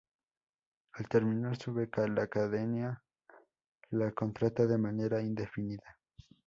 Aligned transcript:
Al 0.93 1.07
terminar 1.07 1.57
su 1.57 1.75
beca, 1.75 2.07
la 2.07 2.25
cadena 2.25 3.03
la 3.91 4.11
contrata 4.13 4.65
de 4.65 4.79
manera 4.79 5.21
indefinida. 5.21 5.99